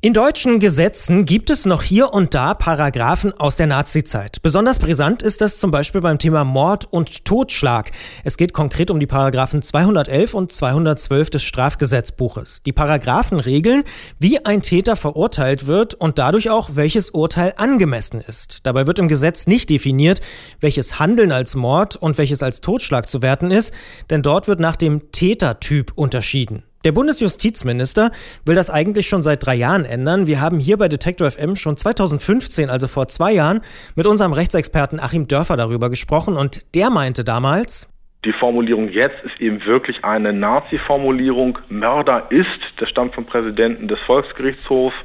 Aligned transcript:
In 0.00 0.14
deutschen 0.14 0.60
Gesetzen 0.60 1.24
gibt 1.24 1.50
es 1.50 1.66
noch 1.66 1.82
hier 1.82 2.12
und 2.12 2.32
da 2.32 2.54
Paragraphen 2.54 3.32
aus 3.32 3.56
der 3.56 3.66
Nazizeit. 3.66 4.40
Besonders 4.42 4.78
brisant 4.78 5.24
ist 5.24 5.40
das 5.40 5.56
zum 5.56 5.72
Beispiel 5.72 6.00
beim 6.00 6.20
Thema 6.20 6.44
Mord 6.44 6.86
und 6.88 7.24
Totschlag. 7.24 7.90
Es 8.22 8.36
geht 8.36 8.52
konkret 8.52 8.92
um 8.92 9.00
die 9.00 9.08
Paragraphen 9.08 9.60
211 9.60 10.34
und 10.34 10.52
212 10.52 11.30
des 11.30 11.42
Strafgesetzbuches. 11.42 12.62
Die 12.62 12.72
Paragraphen 12.72 13.40
regeln, 13.40 13.82
wie 14.20 14.46
ein 14.46 14.62
Täter 14.62 14.94
verurteilt 14.94 15.66
wird 15.66 15.94
und 15.94 16.20
dadurch 16.20 16.48
auch, 16.48 16.70
welches 16.74 17.10
Urteil 17.10 17.54
angemessen 17.56 18.20
ist. 18.20 18.60
Dabei 18.62 18.86
wird 18.86 19.00
im 19.00 19.08
Gesetz 19.08 19.48
nicht 19.48 19.68
definiert, 19.68 20.20
welches 20.60 21.00
Handeln 21.00 21.32
als 21.32 21.56
Mord 21.56 21.96
und 21.96 22.18
welches 22.18 22.44
als 22.44 22.60
Totschlag 22.60 23.08
zu 23.08 23.20
werten 23.20 23.50
ist, 23.50 23.74
denn 24.10 24.22
dort 24.22 24.46
wird 24.46 24.60
nach 24.60 24.76
dem 24.76 25.10
Tätertyp 25.10 25.90
unterschieden. 25.96 26.62
Der 26.88 26.92
Bundesjustizminister 26.92 28.12
will 28.46 28.54
das 28.54 28.70
eigentlich 28.70 29.06
schon 29.06 29.22
seit 29.22 29.44
drei 29.44 29.54
Jahren 29.56 29.84
ändern. 29.84 30.26
Wir 30.26 30.40
haben 30.40 30.58
hier 30.58 30.78
bei 30.78 30.88
Detektor 30.88 31.30
FM 31.30 31.54
schon 31.54 31.76
2015, 31.76 32.70
also 32.70 32.88
vor 32.88 33.08
zwei 33.08 33.30
Jahren, 33.34 33.60
mit 33.94 34.06
unserem 34.06 34.32
Rechtsexperten 34.32 34.98
Achim 34.98 35.28
Dörfer 35.28 35.58
darüber 35.58 35.90
gesprochen 35.90 36.38
und 36.38 36.74
der 36.74 36.88
meinte 36.88 37.24
damals, 37.24 37.88
die 38.24 38.32
Formulierung 38.32 38.88
jetzt 38.88 39.22
ist 39.24 39.40
eben 39.40 39.64
wirklich 39.64 40.04
eine 40.04 40.32
Nazi-Formulierung. 40.32 41.60
Mörder 41.68 42.26
ist, 42.30 42.48
das 42.78 42.88
stammt 42.88 43.14
vom 43.14 43.26
Präsidenten 43.26 43.86
des 43.86 44.00
Volksgerichtshofs, 44.00 44.96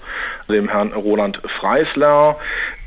dem 0.50 0.68
Herrn 0.68 0.94
Roland 0.94 1.40
Freisler, 1.60 2.38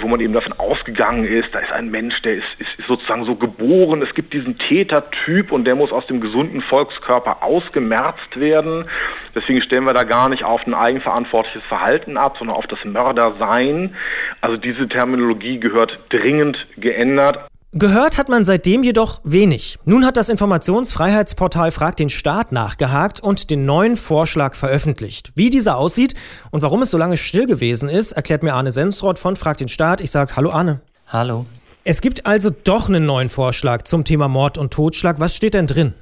wo 0.01 0.09
man 0.09 0.21
eben 0.21 0.33
davon 0.33 0.53
ausgegangen 0.53 1.25
ist, 1.25 1.55
da 1.55 1.61
ist 1.61 1.71
ein 1.71 1.91
Mensch, 1.91 2.21
der 2.23 2.35
ist, 2.35 2.45
ist 2.59 2.87
sozusagen 2.87 3.25
so 3.25 3.37
geboren, 3.37 4.03
es 4.03 4.15
gibt 4.15 4.33
diesen 4.33 4.59
Tätertyp 4.59 5.53
und 5.53 5.65
der 5.65 5.77
muss 5.77 5.93
aus 5.93 6.07
dem 6.07 6.21
gesunden 6.21 6.61
Volkskörper 6.61 7.43
ausgemerzt 7.43 8.37
werden. 8.39 8.87
Deswegen 9.35 9.63
stellen 9.63 9.85
wir 9.85 9.95
da 9.95 10.03
gar 10.03 10.29
nicht 10.29 10.45
auf 10.45 10.67
ein 10.67 10.75
eigenverantwortliches 10.75 11.63
Verhalten 11.69 12.17
ab, 12.17 12.37
sondern 12.39 12.57
auf 12.57 12.67
das 12.67 12.85
Mördersein. 12.85 13.95
Also 14.41 14.57
diese 14.57 14.89
Terminologie 14.89 15.61
gehört 15.61 15.99
dringend 16.11 16.67
geändert. 16.77 17.49
Gehört 17.79 18.17
hat 18.17 18.31
man 18.31 18.43
seitdem 18.43 18.83
jedoch 18.83 19.21
wenig. 19.23 19.79
Nun 19.85 20.07
hat 20.07 20.17
das 20.17 20.31
Informationsfreiheitsportal 20.31 21.71
Frag 21.71 21.95
den 21.99 22.09
Staat 22.09 22.51
nachgehakt 22.51 23.21
und 23.21 23.51
den 23.51 23.67
neuen 23.67 23.97
Vorschlag 23.97 24.55
veröffentlicht. 24.55 25.31
Wie 25.35 25.51
dieser 25.51 25.77
aussieht 25.77 26.15
und 26.51 26.63
warum 26.63 26.81
es 26.81 26.91
so 26.91 26.97
lange 26.97 27.19
still 27.19 27.45
gewesen 27.45 27.91
ist, 27.91 28.13
erklärt 28.13 28.43
mir 28.43 28.55
Arne 28.55 28.73
Sensroth 28.73 29.19
von 29.19 29.37
Frag 29.37 29.59
den 29.59 29.69
Staat. 29.69 30.01
Ich 30.01 30.11
sage 30.11 30.37
Hallo 30.37 30.53
Arne. 30.53 30.81
Hallo. 31.09 31.45
Es 31.85 32.01
gibt 32.01 32.25
also 32.25 32.49
doch 32.49 32.89
einen 32.89 33.05
neuen 33.05 33.29
Vorschlag 33.29 33.83
zum 33.83 34.05
Thema 34.05 34.27
Mord 34.27 34.57
und 34.57 34.73
Totschlag. 34.73 35.21
Was 35.21 35.37
steht 35.37 35.53
denn 35.53 35.67
drin? 35.67 35.93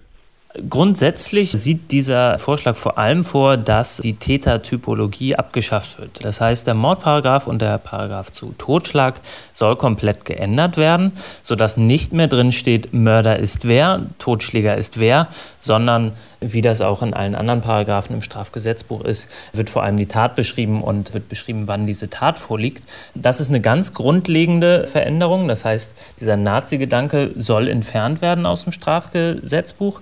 Grundsätzlich 0.70 1.50
sieht 1.50 1.90
dieser 1.90 2.38
Vorschlag 2.38 2.76
vor 2.76 2.96
allem 2.96 3.24
vor, 3.24 3.56
dass 3.56 3.96
die 3.96 4.14
Tätertypologie 4.14 5.34
abgeschafft 5.34 5.98
wird. 5.98 6.24
Das 6.24 6.40
heißt, 6.40 6.68
der 6.68 6.74
Mordparagraf 6.74 7.48
und 7.48 7.60
der 7.60 7.76
Paragraph 7.78 8.30
zu 8.30 8.54
Totschlag 8.56 9.20
soll 9.52 9.74
komplett 9.74 10.24
geändert 10.24 10.76
werden, 10.76 11.10
sodass 11.42 11.76
nicht 11.76 12.12
mehr 12.12 12.28
drin 12.28 12.52
steht, 12.52 12.94
Mörder 12.94 13.36
ist 13.36 13.66
wer, 13.66 14.06
Totschläger 14.20 14.76
ist 14.76 15.00
wer, 15.00 15.26
sondern 15.58 16.12
wie 16.52 16.60
das 16.60 16.80
auch 16.80 17.02
in 17.02 17.14
allen 17.14 17.34
anderen 17.34 17.60
Paragraphen 17.60 18.14
im 18.14 18.22
Strafgesetzbuch 18.22 19.02
ist, 19.02 19.28
wird 19.52 19.70
vor 19.70 19.82
allem 19.82 19.96
die 19.96 20.06
Tat 20.06 20.36
beschrieben 20.36 20.82
und 20.82 21.14
wird 21.14 21.28
beschrieben, 21.28 21.66
wann 21.66 21.86
diese 21.86 22.10
Tat 22.10 22.38
vorliegt. 22.38 22.84
Das 23.14 23.40
ist 23.40 23.48
eine 23.48 23.60
ganz 23.60 23.94
grundlegende 23.94 24.86
Veränderung. 24.86 25.48
Das 25.48 25.64
heißt, 25.64 25.92
dieser 26.20 26.36
Nazi-Gedanke 26.36 27.32
soll 27.36 27.68
entfernt 27.68 28.20
werden 28.22 28.46
aus 28.46 28.64
dem 28.64 28.72
Strafgesetzbuch. 28.72 30.00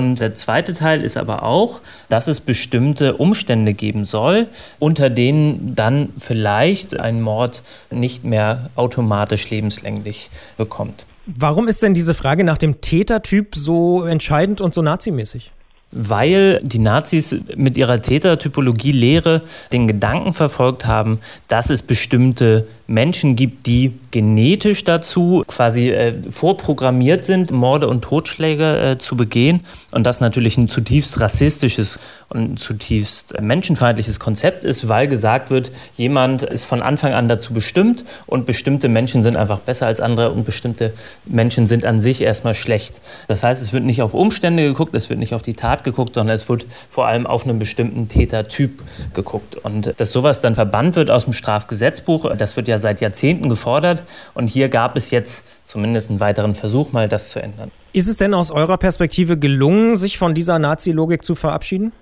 Der 0.00 0.34
zweite 0.34 0.72
Teil 0.72 1.02
ist 1.02 1.16
aber 1.16 1.42
auch, 1.42 1.80
dass 2.08 2.28
es 2.28 2.40
bestimmte 2.40 3.16
Umstände 3.16 3.74
geben 3.74 4.04
soll, 4.04 4.48
unter 4.78 5.10
denen 5.10 5.74
dann 5.74 6.10
vielleicht 6.18 6.98
ein 6.98 7.20
Mord 7.20 7.62
nicht 7.90 8.24
mehr 8.24 8.70
automatisch 8.76 9.50
lebenslänglich 9.50 10.30
bekommt. 10.56 11.06
Warum 11.26 11.68
ist 11.68 11.82
denn 11.82 11.94
diese 11.94 12.14
Frage 12.14 12.44
nach 12.44 12.58
dem 12.58 12.80
Tätertyp 12.80 13.54
so 13.54 14.02
entscheidend 14.04 14.60
und 14.60 14.74
so 14.74 14.82
nazimäßig? 14.82 15.52
weil 15.92 16.58
die 16.62 16.78
Nazis 16.78 17.36
mit 17.54 17.76
ihrer 17.76 18.00
Tätertypologie-Lehre 18.00 19.42
den 19.74 19.86
Gedanken 19.86 20.32
verfolgt 20.32 20.86
haben, 20.86 21.20
dass 21.48 21.68
es 21.68 21.82
bestimmte 21.82 22.66
Menschen 22.86 23.36
gibt, 23.36 23.66
die 23.66 23.92
genetisch 24.12 24.84
dazu 24.84 25.42
quasi 25.48 25.90
äh, 25.90 26.14
vorprogrammiert 26.30 27.24
sind, 27.24 27.50
Morde 27.50 27.88
und 27.88 28.02
Totschläge 28.02 28.92
äh, 28.92 28.98
zu 28.98 29.16
begehen. 29.16 29.62
Und 29.90 30.04
das 30.04 30.20
natürlich 30.20 30.56
ein 30.56 30.68
zutiefst 30.68 31.18
rassistisches 31.18 31.98
und 32.28 32.58
zutiefst 32.58 33.40
menschenfeindliches 33.40 34.20
Konzept 34.20 34.64
ist, 34.64 34.88
weil 34.88 35.08
gesagt 35.08 35.50
wird, 35.50 35.72
jemand 35.96 36.42
ist 36.42 36.64
von 36.64 36.82
Anfang 36.82 37.14
an 37.14 37.28
dazu 37.28 37.52
bestimmt 37.54 38.04
und 38.26 38.46
bestimmte 38.46 38.88
Menschen 38.88 39.22
sind 39.22 39.36
einfach 39.36 39.60
besser 39.60 39.86
als 39.86 40.00
andere 40.00 40.30
und 40.30 40.44
bestimmte 40.44 40.92
Menschen 41.24 41.66
sind 41.66 41.84
an 41.84 42.00
sich 42.00 42.20
erstmal 42.20 42.54
schlecht. 42.54 43.00
Das 43.28 43.42
heißt, 43.42 43.62
es 43.62 43.72
wird 43.72 43.84
nicht 43.84 44.02
auf 44.02 44.12
Umstände 44.12 44.62
geguckt, 44.62 44.94
es 44.94 45.08
wird 45.08 45.18
nicht 45.18 45.34
auf 45.34 45.42
die 45.42 45.54
Tat 45.54 45.84
geguckt, 45.84 46.14
sondern 46.14 46.36
es 46.36 46.48
wird 46.50 46.66
vor 46.90 47.06
allem 47.06 47.26
auf 47.26 47.44
einen 47.44 47.58
bestimmten 47.58 48.08
Tätertyp 48.08 48.82
geguckt. 49.14 49.56
Und 49.56 49.94
dass 49.96 50.12
sowas 50.12 50.42
dann 50.42 50.54
verbannt 50.54 50.96
wird 50.96 51.10
aus 51.10 51.24
dem 51.24 51.32
Strafgesetzbuch, 51.32 52.36
das 52.36 52.56
wird 52.56 52.68
ja 52.68 52.78
seit 52.78 53.00
Jahrzehnten 53.00 53.48
gefordert 53.48 54.01
und 54.34 54.48
hier 54.48 54.68
gab 54.68 54.96
es 54.96 55.10
jetzt 55.10 55.44
zumindest 55.64 56.10
einen 56.10 56.20
weiteren 56.20 56.54
Versuch, 56.54 56.92
mal 56.92 57.08
das 57.08 57.30
zu 57.30 57.42
ändern. 57.42 57.70
Ist 57.92 58.08
es 58.08 58.16
denn 58.16 58.34
aus 58.34 58.50
eurer 58.50 58.78
Perspektive 58.78 59.36
gelungen, 59.36 59.96
sich 59.96 60.18
von 60.18 60.34
dieser 60.34 60.58
Nazi-Logik 60.58 61.24
zu 61.24 61.34
verabschieden? 61.34 61.92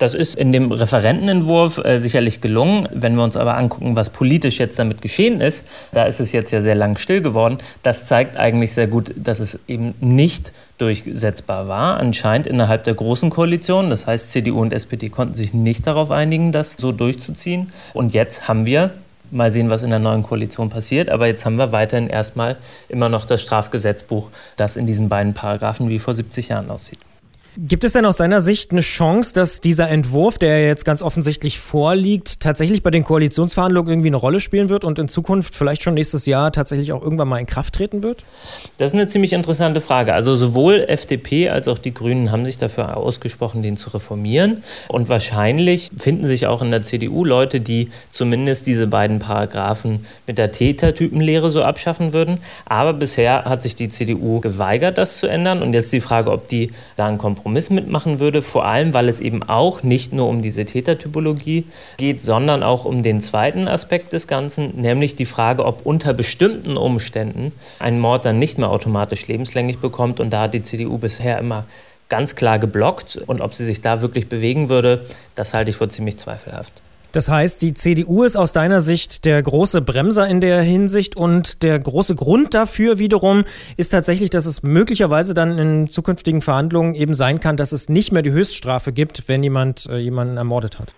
Das 0.00 0.14
ist 0.14 0.34
in 0.34 0.50
dem 0.50 0.72
Referentenentwurf 0.72 1.76
äh, 1.76 1.98
sicherlich 1.98 2.40
gelungen. 2.40 2.88
Wenn 2.90 3.16
wir 3.16 3.22
uns 3.22 3.36
aber 3.36 3.58
angucken, 3.58 3.96
was 3.96 4.08
politisch 4.08 4.58
jetzt 4.58 4.78
damit 4.78 5.02
geschehen 5.02 5.42
ist, 5.42 5.66
da 5.92 6.04
ist 6.04 6.20
es 6.20 6.32
jetzt 6.32 6.52
ja 6.52 6.62
sehr 6.62 6.74
lang 6.74 6.96
still 6.96 7.20
geworden. 7.20 7.58
Das 7.82 8.06
zeigt 8.06 8.38
eigentlich 8.38 8.72
sehr 8.72 8.86
gut, 8.86 9.12
dass 9.14 9.40
es 9.40 9.58
eben 9.68 9.94
nicht 10.00 10.54
durchsetzbar 10.78 11.68
war, 11.68 12.00
anscheinend 12.00 12.46
innerhalb 12.46 12.84
der 12.84 12.94
Großen 12.94 13.28
Koalition. 13.28 13.90
Das 13.90 14.06
heißt, 14.06 14.30
CDU 14.30 14.62
und 14.62 14.72
SPD 14.72 15.10
konnten 15.10 15.34
sich 15.34 15.52
nicht 15.52 15.86
darauf 15.86 16.10
einigen, 16.10 16.50
das 16.50 16.76
so 16.78 16.92
durchzuziehen. 16.92 17.70
Und 17.92 18.14
jetzt 18.14 18.48
haben 18.48 18.64
wir 18.64 18.94
Mal 19.30 19.52
sehen, 19.52 19.70
was 19.70 19.82
in 19.82 19.90
der 19.90 19.98
neuen 19.98 20.22
Koalition 20.22 20.70
passiert. 20.70 21.10
Aber 21.10 21.26
jetzt 21.26 21.44
haben 21.44 21.56
wir 21.56 21.72
weiterhin 21.72 22.08
erstmal 22.08 22.56
immer 22.88 23.08
noch 23.08 23.24
das 23.24 23.42
Strafgesetzbuch, 23.42 24.30
das 24.56 24.76
in 24.76 24.86
diesen 24.86 25.08
beiden 25.08 25.34
Paragraphen 25.34 25.88
wie 25.88 25.98
vor 25.98 26.14
70 26.14 26.48
Jahren 26.48 26.70
aussieht. 26.70 26.98
Gibt 27.58 27.82
es 27.82 27.94
denn 27.94 28.06
aus 28.06 28.16
seiner 28.16 28.40
Sicht 28.40 28.70
eine 28.70 28.80
Chance, 28.80 29.34
dass 29.34 29.60
dieser 29.60 29.88
Entwurf, 29.88 30.38
der 30.38 30.64
jetzt 30.66 30.84
ganz 30.84 31.02
offensichtlich 31.02 31.58
vorliegt, 31.58 32.38
tatsächlich 32.38 32.84
bei 32.84 32.92
den 32.92 33.02
Koalitionsverhandlungen 33.02 33.90
irgendwie 33.90 34.08
eine 34.08 34.18
Rolle 34.18 34.38
spielen 34.38 34.68
wird 34.68 34.84
und 34.84 35.00
in 35.00 35.08
Zukunft 35.08 35.56
vielleicht 35.56 35.82
schon 35.82 35.94
nächstes 35.94 36.26
Jahr 36.26 36.52
tatsächlich 36.52 36.92
auch 36.92 37.02
irgendwann 37.02 37.26
mal 37.26 37.38
in 37.38 37.46
Kraft 37.46 37.74
treten 37.74 38.04
wird? 38.04 38.24
Das 38.78 38.92
ist 38.92 38.94
eine 38.94 39.08
ziemlich 39.08 39.32
interessante 39.32 39.80
Frage. 39.80 40.14
Also 40.14 40.36
sowohl 40.36 40.84
FDP 40.86 41.48
als 41.48 41.66
auch 41.66 41.78
die 41.78 41.92
Grünen 41.92 42.30
haben 42.30 42.46
sich 42.46 42.56
dafür 42.56 42.96
ausgesprochen, 42.96 43.62
den 43.62 43.76
zu 43.76 43.90
reformieren. 43.90 44.62
Und 44.86 45.08
wahrscheinlich 45.08 45.90
finden 45.96 46.28
sich 46.28 46.46
auch 46.46 46.62
in 46.62 46.70
der 46.70 46.84
CDU 46.84 47.24
Leute, 47.24 47.60
die 47.60 47.90
zumindest 48.10 48.68
diese 48.68 48.86
beiden 48.86 49.18
Paragraphen 49.18 50.06
mit 50.28 50.38
der 50.38 50.52
Tätertypenlehre 50.52 51.50
so 51.50 51.64
abschaffen 51.64 52.12
würden. 52.12 52.38
Aber 52.66 52.92
bisher 52.92 53.44
hat 53.44 53.64
sich 53.64 53.74
die 53.74 53.88
CDU 53.88 54.38
geweigert, 54.38 54.98
das 54.98 55.18
zu 55.18 55.26
ändern. 55.26 55.62
Und 55.62 55.72
jetzt 55.72 55.92
die 55.92 56.00
Frage, 56.00 56.30
ob 56.30 56.46
die 56.46 56.70
da 56.96 57.08
einen 57.08 57.18
Kompromiss 57.18 57.39
Kompromiss 57.40 57.70
mitmachen 57.70 58.20
würde, 58.20 58.42
vor 58.42 58.66
allem 58.66 58.92
weil 58.92 59.08
es 59.08 59.18
eben 59.18 59.42
auch 59.42 59.82
nicht 59.82 60.12
nur 60.12 60.28
um 60.28 60.42
diese 60.42 60.66
Tätertypologie 60.66 61.64
geht, 61.96 62.20
sondern 62.20 62.62
auch 62.62 62.84
um 62.84 63.02
den 63.02 63.22
zweiten 63.22 63.66
Aspekt 63.66 64.12
des 64.12 64.26
Ganzen, 64.26 64.78
nämlich 64.78 65.16
die 65.16 65.24
Frage, 65.24 65.64
ob 65.64 65.86
unter 65.86 66.12
bestimmten 66.12 66.76
Umständen 66.76 67.52
ein 67.78 67.98
Mord 67.98 68.26
dann 68.26 68.38
nicht 68.38 68.58
mehr 68.58 68.70
automatisch 68.70 69.26
lebenslänglich 69.26 69.78
bekommt. 69.78 70.20
Und 70.20 70.30
da 70.30 70.42
hat 70.42 70.54
die 70.54 70.62
CDU 70.62 70.98
bisher 70.98 71.38
immer 71.38 71.64
ganz 72.10 72.36
klar 72.36 72.58
geblockt. 72.58 73.16
Und 73.26 73.40
ob 73.40 73.54
sie 73.54 73.64
sich 73.64 73.80
da 73.80 74.02
wirklich 74.02 74.28
bewegen 74.28 74.68
würde, 74.68 75.06
das 75.34 75.54
halte 75.54 75.70
ich 75.70 75.76
für 75.76 75.88
ziemlich 75.88 76.18
zweifelhaft. 76.18 76.82
Das 77.12 77.28
heißt, 77.28 77.60
die 77.62 77.74
CDU 77.74 78.22
ist 78.22 78.36
aus 78.36 78.52
deiner 78.52 78.80
Sicht 78.80 79.24
der 79.24 79.42
große 79.42 79.82
Bremser 79.82 80.28
in 80.28 80.40
der 80.40 80.62
Hinsicht 80.62 81.16
und 81.16 81.62
der 81.62 81.78
große 81.78 82.14
Grund 82.14 82.54
dafür 82.54 82.98
wiederum 82.98 83.44
ist 83.76 83.90
tatsächlich, 83.90 84.30
dass 84.30 84.46
es 84.46 84.62
möglicherweise 84.62 85.34
dann 85.34 85.58
in 85.58 85.88
zukünftigen 85.88 86.40
Verhandlungen 86.40 86.94
eben 86.94 87.14
sein 87.14 87.40
kann, 87.40 87.56
dass 87.56 87.72
es 87.72 87.88
nicht 87.88 88.12
mehr 88.12 88.22
die 88.22 88.30
Höchststrafe 88.30 88.92
gibt, 88.92 89.24
wenn 89.26 89.42
jemand 89.42 89.86
äh, 89.86 89.98
jemanden 89.98 90.36
ermordet 90.36 90.78
hat. 90.78 90.94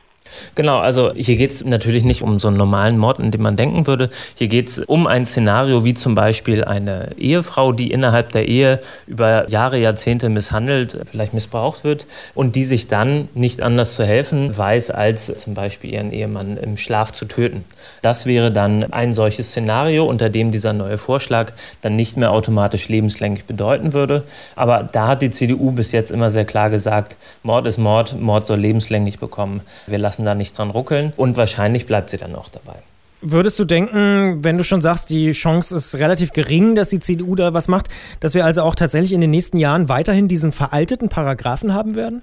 Genau, 0.54 0.78
also 0.78 1.12
hier 1.14 1.36
geht 1.36 1.50
es 1.50 1.64
natürlich 1.64 2.04
nicht 2.04 2.22
um 2.22 2.38
so 2.38 2.48
einen 2.48 2.56
normalen 2.56 2.98
Mord, 2.98 3.18
in 3.18 3.30
dem 3.30 3.42
man 3.42 3.56
denken 3.56 3.86
würde. 3.86 4.10
Hier 4.34 4.48
geht 4.48 4.68
es 4.68 4.78
um 4.78 5.06
ein 5.06 5.26
Szenario 5.26 5.84
wie 5.84 5.94
zum 5.94 6.14
Beispiel 6.14 6.64
eine 6.64 7.10
Ehefrau, 7.16 7.72
die 7.72 7.90
innerhalb 7.90 8.32
der 8.32 8.48
Ehe 8.48 8.80
über 9.06 9.48
Jahre, 9.48 9.78
Jahrzehnte 9.78 10.28
misshandelt, 10.28 10.98
vielleicht 11.10 11.34
missbraucht 11.34 11.84
wird 11.84 12.06
und 12.34 12.56
die 12.56 12.64
sich 12.64 12.88
dann 12.88 13.28
nicht 13.34 13.62
anders 13.62 13.94
zu 13.94 14.04
helfen 14.04 14.56
weiß, 14.56 14.90
als 14.90 15.32
zum 15.36 15.54
Beispiel 15.54 15.92
ihren 15.92 16.12
Ehemann 16.12 16.56
im 16.56 16.76
Schlaf 16.76 17.12
zu 17.12 17.24
töten. 17.24 17.64
Das 18.02 18.26
wäre 18.26 18.52
dann 18.52 18.92
ein 18.92 19.12
solches 19.12 19.50
Szenario, 19.50 20.04
unter 20.04 20.30
dem 20.30 20.52
dieser 20.52 20.72
neue 20.72 20.98
Vorschlag 20.98 21.52
dann 21.80 21.96
nicht 21.96 22.16
mehr 22.16 22.32
automatisch 22.32 22.88
lebenslänglich 22.88 23.44
bedeuten 23.44 23.92
würde. 23.92 24.24
Aber 24.56 24.82
da 24.82 25.08
hat 25.08 25.22
die 25.22 25.30
CDU 25.30 25.72
bis 25.72 25.92
jetzt 25.92 26.10
immer 26.10 26.30
sehr 26.30 26.44
klar 26.44 26.70
gesagt, 26.70 27.16
Mord 27.42 27.66
ist 27.66 27.78
Mord, 27.78 28.20
Mord 28.20 28.46
soll 28.46 28.60
lebenslänglich 28.60 29.18
bekommen. 29.18 29.60
Wir 29.86 29.98
lassen 29.98 30.21
da 30.24 30.34
nicht 30.34 30.56
dran 30.56 30.70
ruckeln 30.70 31.12
und 31.16 31.36
wahrscheinlich 31.36 31.86
bleibt 31.86 32.10
sie 32.10 32.16
dann 32.16 32.34
auch 32.34 32.48
dabei. 32.48 32.76
Würdest 33.24 33.56
du 33.60 33.64
denken, 33.64 34.42
wenn 34.42 34.58
du 34.58 34.64
schon 34.64 34.82
sagst, 34.82 35.08
die 35.10 35.30
Chance 35.30 35.76
ist 35.76 35.94
relativ 35.94 36.32
gering, 36.32 36.74
dass 36.74 36.88
die 36.88 36.98
CDU 36.98 37.36
da 37.36 37.54
was 37.54 37.68
macht, 37.68 37.88
dass 38.18 38.34
wir 38.34 38.44
also 38.44 38.62
auch 38.62 38.74
tatsächlich 38.74 39.12
in 39.12 39.20
den 39.20 39.30
nächsten 39.30 39.58
Jahren 39.58 39.88
weiterhin 39.88 40.26
diesen 40.26 40.50
veralteten 40.50 41.08
Paragraphen 41.08 41.72
haben 41.72 41.94
werden? 41.94 42.22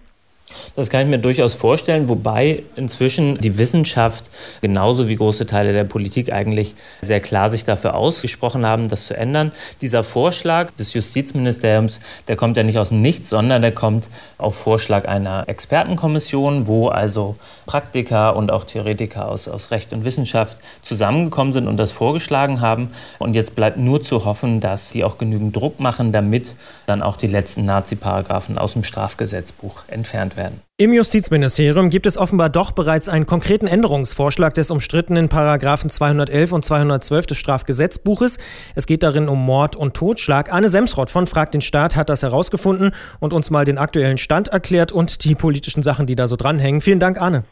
Das 0.75 0.90
kann 0.90 1.01
ich 1.01 1.07
mir 1.07 1.19
durchaus 1.19 1.56
vorstellen, 1.56 2.10
wobei 2.10 2.63
inzwischen 2.75 3.36
die 3.36 3.57
Wissenschaft 3.57 4.30
genauso 4.62 5.07
wie 5.07 5.16
große 5.16 5.46
Teile 5.46 5.74
der 5.74 5.84
Politik 5.84 6.31
eigentlich 6.31 6.75
sehr 7.01 7.19
klar 7.19 7.50
sich 7.50 7.66
dafür 7.66 7.96
ausgesprochen 7.96 8.66
haben, 8.66 8.88
das 8.88 9.07
zu 9.07 9.16
ändern. 9.16 9.51
Dieser 9.81 10.04
Vorschlag 10.04 10.72
des 10.72 10.94
Justizministeriums, 10.94 12.00
der 12.28 12.36
kommt 12.36 12.57
ja 12.57 12.63
nicht 12.63 12.78
aus 12.78 12.90
dem 12.90 13.01
Nichts, 13.01 13.30
sondern 13.30 13.62
der 13.62 13.74
kommt 13.74 14.10
auf 14.38 14.56
Vorschlag 14.56 15.07
einer 15.07 15.48
Expertenkommission, 15.48 16.68
wo 16.68 16.88
also 16.88 17.36
Praktiker 17.66 18.36
und 18.36 18.51
auch 18.51 18.63
Theoretiker 18.63 19.28
aus, 19.28 19.48
aus 19.48 19.72
Recht 19.72 19.94
und 19.94 20.06
Wissenschaft 20.06 20.57
zusammengekommen 20.81 21.54
sind 21.54 21.68
und 21.68 21.78
das 21.78 21.92
vorgeschlagen 21.92 22.62
haben. 22.62 22.92
Und 23.18 23.34
jetzt 23.34 23.56
bleibt 23.56 23.78
nur 23.78 24.01
zu 24.01 24.25
hoffen, 24.25 24.60
dass 24.60 24.90
sie 24.90 25.04
auch 25.04 25.18
genügend 25.18 25.56
Druck 25.56 25.80
machen, 25.80 26.12
damit 26.12 26.56
dann 26.86 27.01
auch 27.01 27.18
die 27.18 27.28
letzten 27.28 27.66
Nazi-Paragraphen 27.66 28.57
aus 28.57 28.74
dem 28.74 28.84
Strafgesetzbuch 28.84 29.84
entfernt 29.88 30.38
werden 30.38 30.38
werden. 30.39 30.62
Im 30.77 30.94
Justizministerium 30.94 31.91
gibt 31.91 32.07
es 32.07 32.18
offenbar 32.18 32.50
doch 32.50 32.71
bereits 32.71 33.07
einen 33.09 33.27
konkreten 33.27 33.68
Änderungsvorschlag 33.68 34.56
des 34.56 34.71
umstrittenen 34.71 35.30
Paragraphen 35.30 35.91
211 35.91 36.51
und 36.51 36.65
212 36.65 37.27
des 37.27 37.38
Strafgesetzbuches. 37.38 38.39
Es 38.74 38.88
geht 38.88 39.03
darin 39.03 39.30
um 39.30 39.45
Mord 39.45 39.75
und 39.75 39.94
Totschlag. 39.94 40.51
Arne 40.51 40.69
Semsrott 40.69 41.12
von 41.12 41.27
Frag 41.27 41.51
den 41.51 41.62
Staat 41.62 41.95
hat 41.95 42.09
das 42.09 42.24
herausgefunden 42.24 42.95
und 43.19 43.33
uns 43.33 43.51
mal 43.51 43.65
den 43.65 43.77
aktuellen 43.77 44.18
Stand 44.18 44.47
erklärt 44.47 44.91
und 44.91 45.25
die 45.25 45.36
politischen 45.36 45.83
Sachen, 45.83 46.07
die 46.07 46.15
da 46.15 46.27
so 46.27 46.36
dranhängen. 46.36 46.81
Vielen 46.81 47.00
Dank, 47.00 47.21
Arne. 47.21 47.44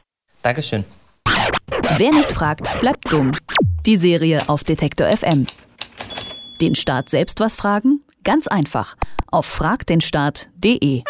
Dankeschön. 0.42 0.86
Wer 1.98 2.12
nicht 2.12 2.31
fragt, 2.31 2.80
bleibt 2.80 3.12
dumm. 3.12 3.34
Die 3.86 3.98
Serie 3.98 4.39
auf 4.48 4.63
Detektor 4.63 5.07
FM. 5.07 5.45
Den 6.62 6.75
Staat 6.75 7.10
selbst 7.10 7.39
was 7.39 7.56
fragen? 7.56 8.01
Ganz 8.24 8.48
einfach. 8.48 8.95
Auf 9.30 9.45
fragdenstaat.de. 9.45 11.04